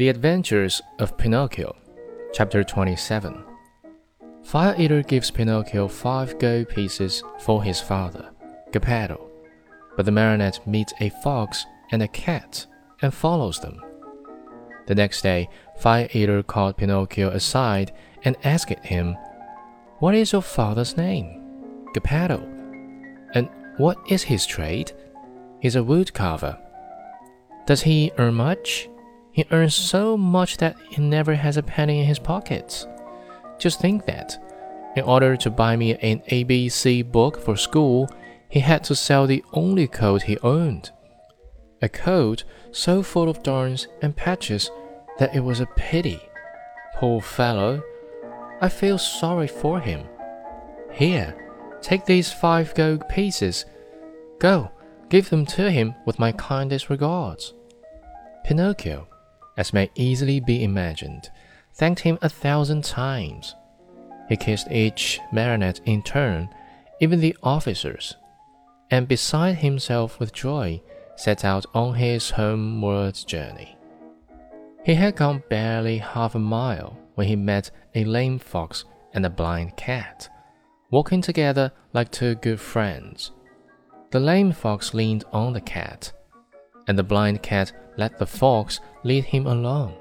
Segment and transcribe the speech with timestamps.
[0.00, 1.76] The Adventures of Pinocchio,
[2.32, 3.44] Chapter 27.
[4.42, 8.30] Fire Eater gives Pinocchio five gold pieces for his father,
[8.72, 9.30] Geppetto,
[9.98, 12.64] but the marionette meets a fox and a cat
[13.02, 13.78] and follows them.
[14.86, 17.92] The next day, Fire Eater called Pinocchio aside
[18.24, 19.18] and asked him,
[19.98, 21.84] What is your father's name?
[21.92, 22.38] Geppetto.
[23.34, 24.92] And what is his trade?
[25.60, 26.58] He's a woodcarver.
[27.66, 28.88] Does he earn much?
[29.32, 32.86] He earns so much that he never has a penny in his pockets.
[33.58, 34.36] Just think that.
[34.96, 38.10] In order to buy me an ABC book for school,
[38.48, 40.90] he had to sell the only coat he owned.
[41.80, 44.70] A coat so full of darns and patches
[45.18, 46.20] that it was a pity.
[46.96, 47.82] Poor fellow.
[48.60, 50.06] I feel sorry for him.
[50.90, 51.36] Here,
[51.80, 53.64] take these five gold pieces.
[54.40, 54.70] Go,
[55.08, 57.54] give them to him with my kindest regards.
[58.44, 59.06] Pinocchio
[59.60, 61.28] as may easily be imagined,
[61.74, 63.54] thanked him a thousand times.
[64.26, 66.48] He kissed each marionette in turn,
[66.98, 68.16] even the officers,
[68.90, 70.80] and beside himself with joy,
[71.14, 73.76] set out on his homeward journey.
[74.82, 79.30] He had gone barely half a mile when he met a lame fox and a
[79.30, 80.30] blind cat,
[80.90, 83.32] walking together like two good friends.
[84.10, 86.12] The lame fox leaned on the cat,
[86.90, 89.94] and the blind cat let the fox lead him along.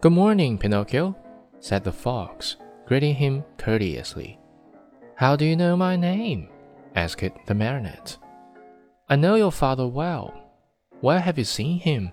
[0.00, 1.16] Good morning, Pinocchio,
[1.58, 2.54] said the fox,
[2.86, 4.38] greeting him courteously.
[5.16, 6.48] How do you know my name?
[6.94, 8.18] asked the marionette.
[9.08, 10.32] I know your father well.
[11.00, 12.12] Where have you seen him?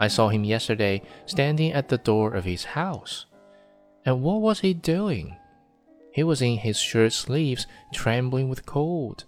[0.00, 3.26] I saw him yesterday standing at the door of his house.
[4.04, 5.36] And what was he doing?
[6.12, 9.26] He was in his shirt sleeves, trembling with cold.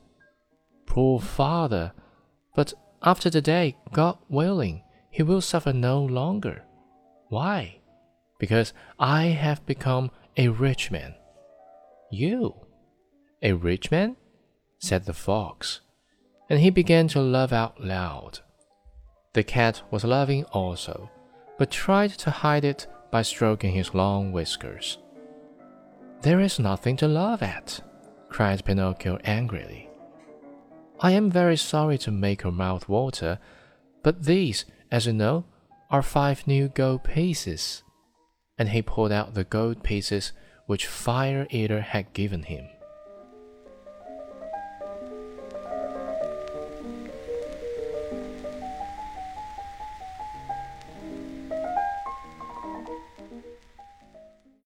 [0.85, 1.93] Poor father!
[2.57, 6.65] But after the day, God willing, he will suffer no longer.
[7.29, 7.81] Why?
[8.39, 11.15] Because I have become a rich man.
[12.11, 12.55] You?
[13.43, 14.17] A rich man?
[14.79, 15.81] said the fox,
[16.51, 18.41] and he began to laugh out loud.
[19.33, 21.11] The cat was laughing also,
[21.59, 24.99] but tried to hide it by stroking his long whiskers.
[26.23, 27.81] There is nothing to laugh at,
[28.29, 29.89] cried Pinocchio angrily.
[31.05, 33.39] I am very sorry to make your mouth water,
[34.03, 35.45] but these as you know,
[35.91, 37.83] are five new gold pieces.
[38.57, 40.33] And he pulled out the gold pieces
[40.65, 42.69] which Fire Eater had given him.